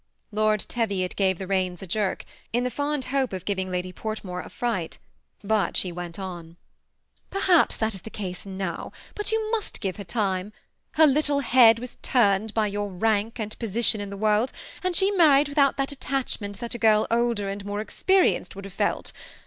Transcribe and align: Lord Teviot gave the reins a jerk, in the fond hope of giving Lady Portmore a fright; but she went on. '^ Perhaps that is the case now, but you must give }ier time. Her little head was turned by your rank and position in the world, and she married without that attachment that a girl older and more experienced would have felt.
Lord 0.31 0.61
Teviot 0.67 1.15
gave 1.15 1.37
the 1.37 1.45
reins 1.45 1.83
a 1.83 1.85
jerk, 1.85 2.25
in 2.51 2.63
the 2.63 2.71
fond 2.71 3.05
hope 3.13 3.33
of 3.33 3.45
giving 3.45 3.69
Lady 3.69 3.93
Portmore 3.93 4.43
a 4.43 4.49
fright; 4.49 4.97
but 5.43 5.77
she 5.77 5.91
went 5.91 6.17
on. 6.17 6.45
'^ 7.27 7.29
Perhaps 7.29 7.77
that 7.77 7.93
is 7.93 8.01
the 8.01 8.09
case 8.09 8.43
now, 8.43 8.91
but 9.13 9.31
you 9.31 9.51
must 9.51 9.79
give 9.79 9.99
}ier 9.99 10.03
time. 10.03 10.53
Her 10.93 11.05
little 11.05 11.41
head 11.41 11.77
was 11.77 11.97
turned 12.01 12.51
by 12.55 12.65
your 12.65 12.89
rank 12.89 13.39
and 13.39 13.59
position 13.59 14.01
in 14.01 14.09
the 14.09 14.17
world, 14.17 14.51
and 14.83 14.95
she 14.95 15.11
married 15.11 15.47
without 15.49 15.77
that 15.77 15.91
attachment 15.91 16.57
that 16.61 16.73
a 16.73 16.79
girl 16.79 17.05
older 17.11 17.47
and 17.47 17.63
more 17.63 17.79
experienced 17.79 18.55
would 18.55 18.65
have 18.65 18.73
felt. 18.73 19.11